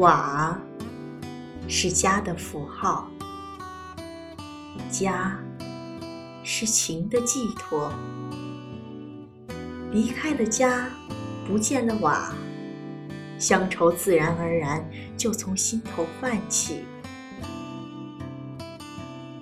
[0.00, 0.58] 瓦
[1.68, 3.06] 是家的符号，
[4.90, 5.38] 家
[6.42, 7.92] 是情的寄托。
[9.92, 10.88] 离开了家，
[11.46, 12.32] 不见了瓦，
[13.38, 14.82] 乡愁自然而然
[15.18, 16.82] 就从心头泛起。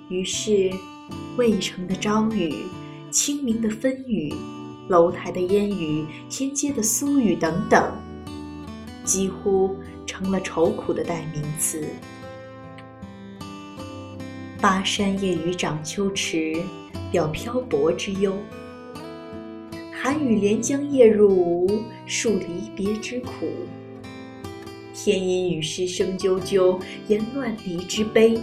[0.08, 0.72] 于是，
[1.36, 2.66] 渭城的朝雨、
[3.12, 4.34] 清明的分雨、
[4.88, 7.92] 楼台的烟雨、天街的苏雨等等，
[9.04, 9.76] 几乎
[10.18, 11.86] 成了愁苦的代名词。
[14.60, 16.60] 巴山夜雨涨秋池，
[17.12, 18.36] 表漂泊之忧。
[19.92, 21.68] 寒雨连江夜入吴，
[22.04, 23.48] 述离别之苦。
[24.92, 28.40] 天阴雨湿声啾啾，言乱离之悲。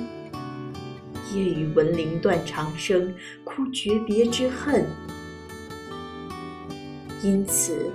[1.34, 3.14] 夜雨闻铃断肠声，
[3.44, 4.86] 哭诀别之恨。
[7.22, 7.92] 因此，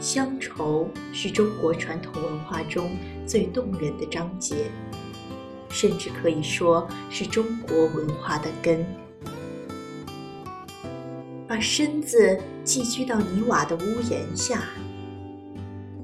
[0.00, 2.96] 乡愁是中国传统文化中
[3.26, 4.54] 最动人的章节，
[5.68, 8.86] 甚至可以说是中国文化的根。
[11.48, 14.62] 把身子寄居到泥瓦的屋檐下，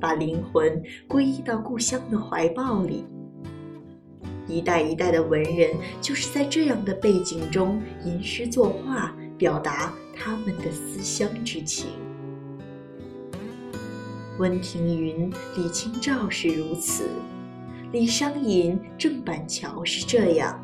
[0.01, 3.05] 把灵魂皈依到故乡的怀抱里。
[4.49, 12.04] 一代一代的文人就是在这样的背景中吟诗作画，表达他们的思乡之情。
[14.39, 17.09] 温庭筠、李清照是如此，
[17.93, 20.61] 李商隐、郑板桥是这样，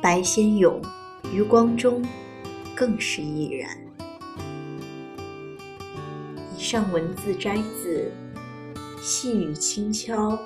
[0.00, 0.80] 白先勇、
[1.32, 2.00] 余光中。
[2.76, 3.76] 更是亦然。
[6.56, 8.12] 以上文字摘自
[9.02, 10.38] 《细雨轻敲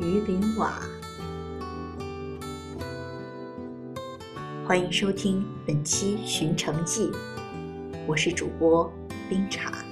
[0.00, 0.80] 鱼鳞瓦》。
[4.66, 7.08] 欢迎收听本期《寻城记》，
[8.06, 8.90] 我是主播
[9.28, 9.87] 冰茶。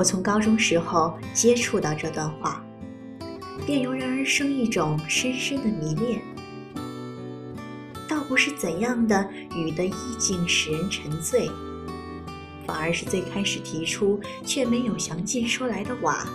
[0.00, 2.64] 我从高中时候接触到这段话，
[3.66, 6.22] 便油然而生一种深深的迷恋。
[8.08, 11.50] 倒不是怎样的雨的意境使人沉醉，
[12.66, 16.26] 反而是最开始提出却没有详尽说来的瓦，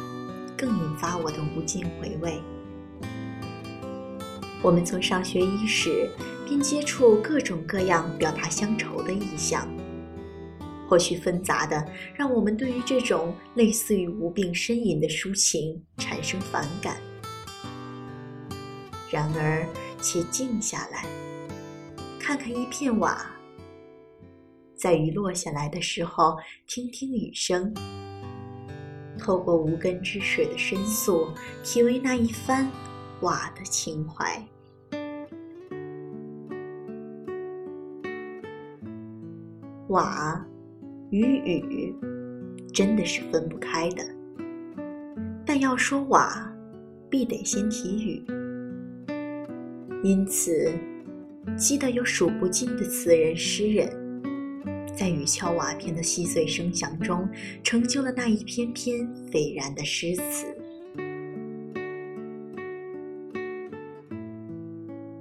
[0.55, 2.39] 更引发我的无尽回味。
[4.61, 6.07] 我们从上学伊始
[6.47, 9.67] 便接触各种各样表达乡愁的意象，
[10.88, 16.97] 或许纷杂的让我们对于这种类似于无病呻吟的抒情产生反感。
[19.12, 19.66] 然而，
[20.01, 21.06] 且静下来。
[22.19, 23.25] 看看一片瓦，
[24.75, 26.35] 在雨落下来的时候，
[26.66, 27.72] 听听雨声，
[29.18, 31.29] 透过无根之水的申诉，
[31.63, 32.68] 体味那一番
[33.22, 34.44] 瓦的情怀。
[39.90, 40.44] 瓦
[41.11, 41.95] 与雨
[42.73, 44.03] 真的是分不开的，
[45.45, 46.51] 但要说瓦，
[47.09, 48.23] 必得先提雨，
[50.03, 50.71] 因此。
[51.55, 53.88] 记得有数不尽的词人诗人，
[54.97, 57.29] 在雨敲瓦片的细碎声响中，
[57.63, 60.47] 成就了那一篇篇斐然的诗词。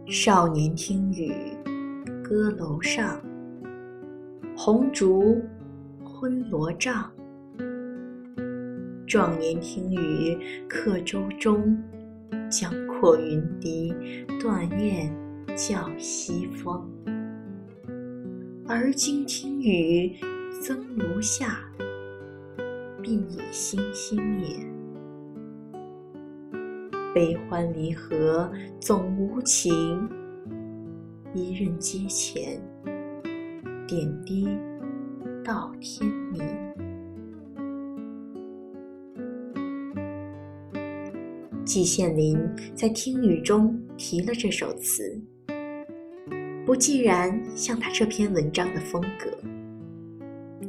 [0.07, 1.31] 少年听雨，
[2.23, 3.21] 歌楼上，
[4.57, 5.41] 红烛
[6.15, 7.11] 昏罗帐；
[9.07, 10.39] 壮年听雨，
[10.69, 11.77] 客舟中，
[12.51, 13.93] 江阔云低，
[14.41, 15.13] 断雁。
[15.57, 16.85] 叫西风，
[18.67, 20.17] 而今听雨，
[20.61, 21.61] 增庐下，
[23.01, 24.57] 鬓已星星也。
[27.15, 30.11] 悲欢离合总无情，
[31.33, 32.61] 一任阶前，
[33.87, 34.49] 点滴
[35.45, 36.43] 到天明。
[41.67, 42.39] 季羡林
[42.75, 45.21] 在《听雨》中提了这首词。
[46.65, 49.31] 不尽然像他这篇文章的风格，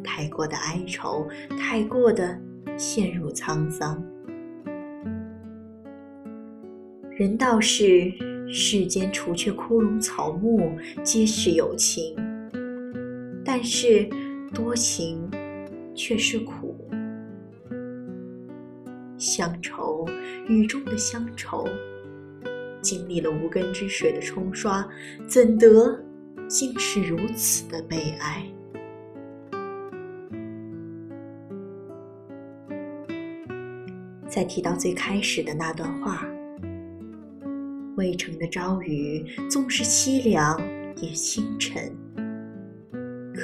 [0.03, 1.25] 太过的哀愁，
[1.57, 2.37] 太过的
[2.77, 4.03] 陷入沧桑。
[7.11, 8.11] 人道是
[8.51, 10.69] 世间除却枯荣草木，
[11.01, 12.13] 皆是有情，
[13.45, 14.09] 但是
[14.55, 15.29] 多情
[15.93, 16.75] 却是苦。
[19.17, 20.07] 乡愁，
[20.47, 21.67] 雨中的乡愁。
[22.81, 24.87] 经历了无根之水的冲刷，
[25.27, 25.99] 怎得
[26.47, 28.45] 竟是如此的悲哀？
[34.29, 36.23] 再提到最开始的那段话
[37.97, 40.61] ：“渭城的朝雨，纵是凄凉
[40.97, 41.91] 也清晨；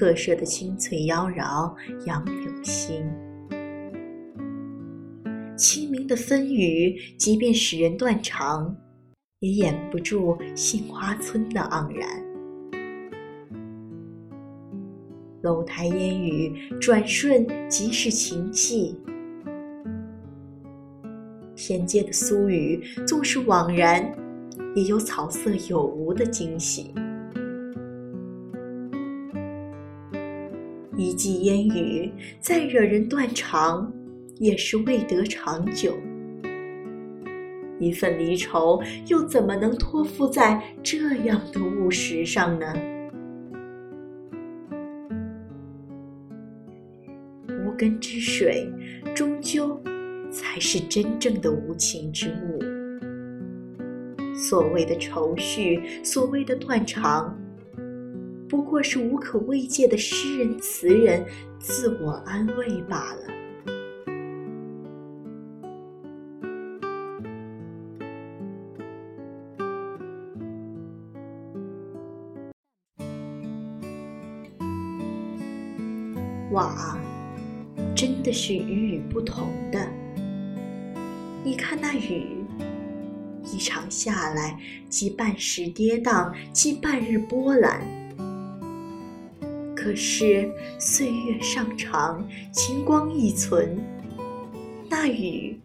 [0.01, 1.71] 客舍的青翠妖娆，
[2.07, 3.05] 杨柳心。
[5.55, 8.75] 清明的风雨，即便使人断肠，
[9.41, 12.09] 也掩不住杏花村的盎然。
[15.43, 18.97] 楼台烟雨，转瞬即是情迹。
[21.55, 24.03] 田间的苏语，纵是枉然，
[24.75, 26.91] 也有草色有无的惊喜。
[31.01, 33.91] 一季烟雨，再惹人断肠，
[34.37, 35.97] 也是未得长久。
[37.79, 42.71] 一份离愁，又怎么能托付在这样的物实上呢？
[47.47, 48.71] 无根之水，
[49.15, 49.81] 终究
[50.29, 52.59] 才是真正的无情之物。
[54.35, 57.35] 所谓的愁绪，所谓的断肠。
[58.51, 61.25] 不过是无可慰藉的诗人词人
[61.57, 63.21] 自我安慰罢了。
[76.51, 76.99] 瓦，
[77.95, 79.79] 真的是与雨不同的。
[81.41, 82.43] 你看那雨，
[83.45, 84.59] 一场下来，
[84.89, 88.00] 即半时跌宕，即半日波澜。
[89.81, 90.47] 可是
[90.77, 93.79] 岁月尚长，晴光亦存。
[94.87, 95.59] 那雨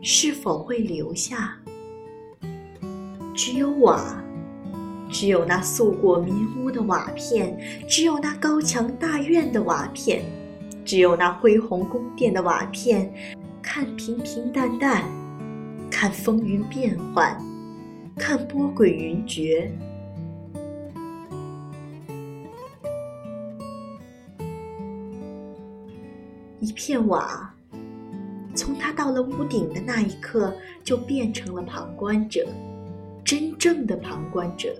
[0.00, 1.58] 是否会留下？
[3.34, 4.22] 只有瓦，
[5.10, 7.58] 只有那素过民屋的瓦片，
[7.88, 10.22] 只有那高墙大院的瓦片，
[10.84, 13.12] 只有那恢宏宫殿的瓦片。
[13.60, 15.02] 看平平淡淡，
[15.90, 17.36] 看风云变幻，
[18.16, 19.68] 看波诡云谲。
[26.62, 27.52] 一片瓦，
[28.54, 30.54] 从他到了屋顶的那一刻，
[30.84, 32.46] 就变成了旁观者，
[33.24, 34.72] 真正的旁观者。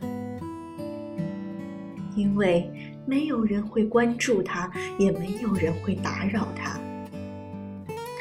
[2.14, 2.70] 因为
[3.04, 6.78] 没有人会关注他，也没有人会打扰他，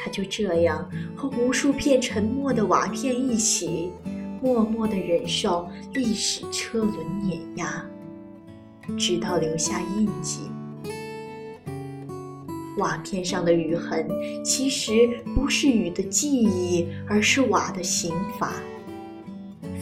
[0.02, 3.92] 他就这样和无数片沉默的瓦片一起，
[4.42, 7.84] 默默地忍受历史车轮碾压，
[8.98, 10.50] 直到留下印记。
[12.78, 14.08] 瓦片上的雨痕，
[14.44, 18.52] 其实不是雨的记忆，而是瓦的刑罚。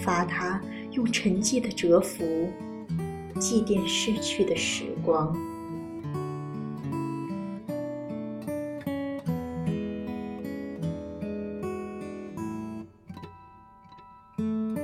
[0.02, 0.60] 罚他
[0.92, 2.50] 用沉寂的蛰伏，
[3.38, 5.36] 祭奠逝去的时光。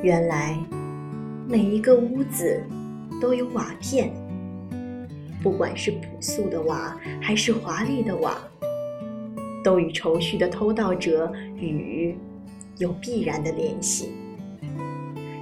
[0.02, 0.56] 原来，
[1.48, 2.62] 每一个屋子
[3.20, 4.12] 都有瓦片。
[5.46, 8.36] 不管是朴素的瓦，还是华丽的瓦，
[9.62, 12.18] 都与愁绪的偷盗者雨
[12.78, 14.10] 有必然的联系。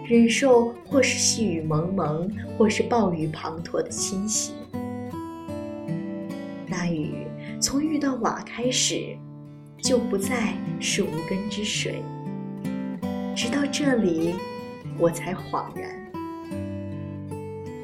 [0.07, 4.53] 忍受或是细雨蒙蒙，或是暴雨滂沱的侵袭。
[6.67, 7.27] 那雨
[7.59, 9.17] 从遇到瓦开始，
[9.79, 12.03] 就不再是无根之水。
[13.35, 14.35] 直到这里，
[14.99, 16.04] 我才恍然。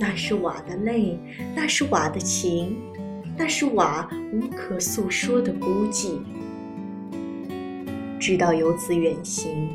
[0.03, 1.19] 那是瓦的泪，
[1.55, 2.75] 那是瓦的情，
[3.37, 6.21] 那是瓦无可诉说的孤寂。
[8.19, 9.69] 直到游子远行，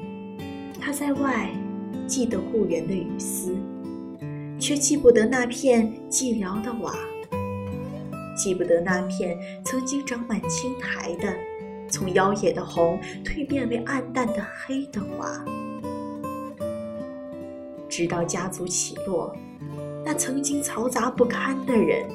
[0.82, 1.51] 他在外
[2.08, 3.55] 记得故园的雨丝，
[4.60, 6.96] 却记不得那片寂寥的瓦，
[8.36, 11.32] 记不得那片曾经长满青苔的，
[11.88, 15.46] 从妖冶的红蜕变为暗淡的黑的瓦。
[17.88, 19.32] 直到家族起落。
[20.05, 22.07] 那曾经嘈杂不堪的人，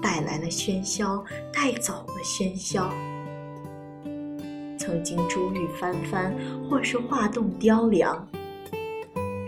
[0.00, 2.88] 带来了喧嚣，带走了喧嚣。
[4.78, 6.32] 曾经珠玉翻翻，
[6.70, 8.24] 或是画栋雕梁，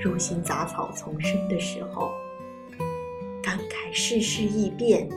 [0.03, 2.11] 如今杂草丛生的时候，
[3.41, 5.09] 感慨世事易变，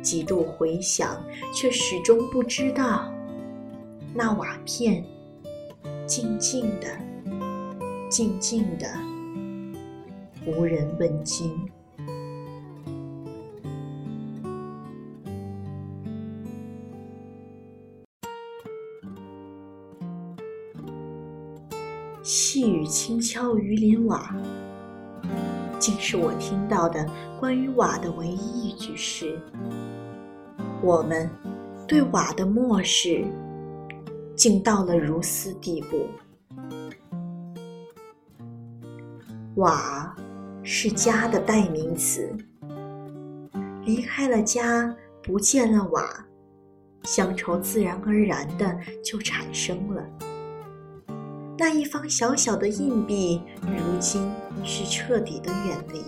[0.00, 1.20] 几度回想，
[1.52, 3.12] 却始终不知道，
[4.14, 5.04] 那瓦片
[6.06, 6.96] 静静的，
[8.08, 9.07] 静静的。
[10.46, 11.52] 无人问津。
[22.22, 24.34] 细雨轻敲鱼鳞瓦，
[25.78, 27.06] 竟是我听到的
[27.38, 29.38] 关于瓦的唯一一句诗。
[30.82, 31.30] 我们
[31.86, 33.24] 对瓦的漠视，
[34.36, 36.06] 竟到了如斯地步。
[39.56, 40.14] 瓦。
[40.70, 42.30] 是家的代名词。
[43.86, 46.26] 离开了家，不见了瓦，
[47.04, 50.04] 乡愁自然而然的就产生了。
[51.56, 54.30] 那一方小小的硬币，如今
[54.62, 56.02] 是彻底的远离，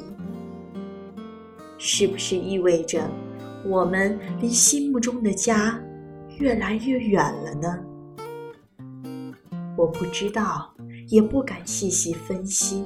[1.79, 3.11] 是不是意味着
[3.65, 5.81] 我们离心目中的家
[6.37, 7.79] 越来越远了呢？
[9.75, 10.71] 我不知道，
[11.09, 12.85] 也不敢细细分析，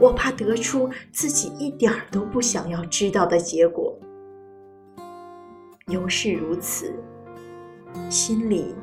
[0.00, 3.92] 我怕得出自己一点儿都不想要知道的结果。
[5.88, 6.94] 犹是如此，
[8.10, 8.74] 心里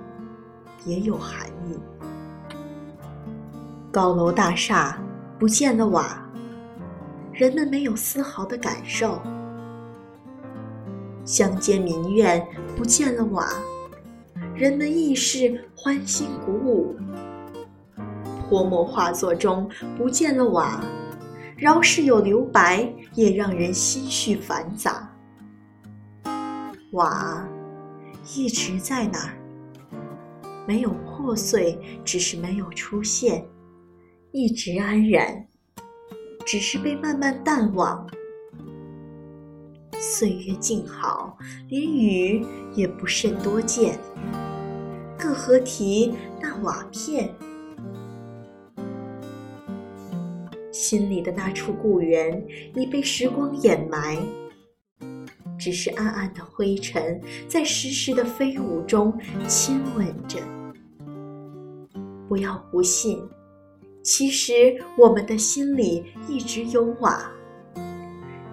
[0.86, 1.78] 也有寒意。
[3.92, 5.00] 高楼大厦
[5.40, 6.28] 不见了瓦，
[7.32, 9.22] 人们没有丝毫的感受；
[11.24, 12.46] 乡间民院
[12.76, 13.48] 不见了瓦，
[14.54, 16.96] 人们亦是欢欣鼓舞。
[18.50, 20.84] 泼墨画作中不见了瓦，
[21.56, 25.10] 饶是有留白，也让人心绪繁杂。
[26.92, 27.48] 瓦
[28.36, 29.38] 一直在那儿，
[30.68, 33.46] 没有破碎，只是没有出现。
[34.32, 35.48] 一直安然，
[36.46, 38.06] 只是被慢慢淡忘。
[39.98, 41.38] 岁月静好，
[41.70, 43.98] 连雨也不甚多见，
[45.18, 47.34] 更何提那瓦片？
[50.88, 54.20] 心里的那处故园已被时光掩埋，
[55.58, 59.12] 只是暗暗的灰尘在时时的飞舞中
[59.48, 60.38] 亲吻着。
[62.30, 63.20] 不要不信。
[64.04, 67.32] 其实我们的心里一直有瓦，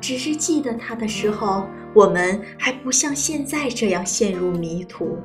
[0.00, 5.18] 只是记得它的时候，我们还不像现在这样陷入迷途，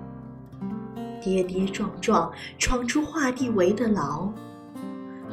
[1.24, 4.30] 跌跌撞撞闯出画地为的牢，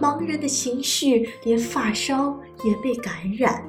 [0.01, 3.65] 茫然的情绪连发梢也被感染，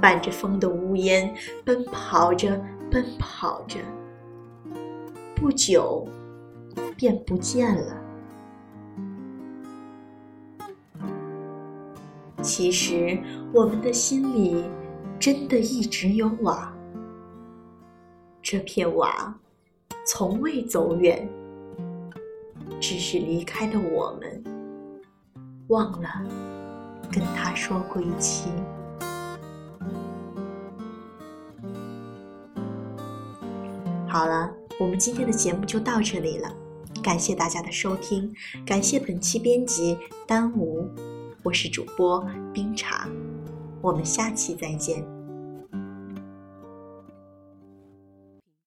[0.00, 1.34] 伴着风的呜咽
[1.64, 2.60] 奔跑着，
[2.90, 3.78] 奔跑着，
[5.34, 6.06] 不久
[6.96, 7.96] 便不见了。
[12.42, 13.18] 其实，
[13.52, 14.64] 我们的心里
[15.18, 16.72] 真的一直有瓦。
[18.40, 19.34] 这片瓦
[20.06, 21.28] 从未走远，
[22.80, 24.42] 只是离开的我们
[25.68, 26.08] 忘了
[27.12, 28.50] 跟他说归期。
[34.06, 36.50] 好了，我们今天的节目就到这里了，
[37.02, 38.34] 感谢大家的收听，
[38.64, 39.96] 感谢本期编辑
[40.26, 40.88] 丹吴。
[41.42, 43.06] 我是主播冰茶，
[43.80, 45.17] 我们下期再见。